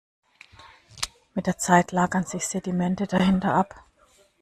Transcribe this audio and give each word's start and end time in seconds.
Mit 1.35 1.45
der 1.45 1.59
Zeit 1.59 1.91
lagern 1.91 2.23
sich 2.25 2.47
Sedimente 2.47 3.05
dahinter 3.05 3.53
ab. 3.53 3.83